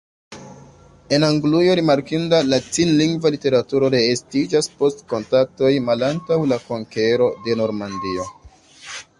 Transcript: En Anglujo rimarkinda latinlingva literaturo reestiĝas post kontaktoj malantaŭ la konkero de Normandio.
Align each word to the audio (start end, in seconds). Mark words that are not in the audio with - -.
En 1.17 1.25
Anglujo 1.27 1.75
rimarkinda 1.79 2.39
latinlingva 2.53 3.33
literaturo 3.37 3.91
reestiĝas 3.97 4.73
post 4.81 5.05
kontaktoj 5.13 5.71
malantaŭ 5.91 6.39
la 6.53 6.61
konkero 6.73 7.33
de 7.47 7.61
Normandio. 7.65 8.31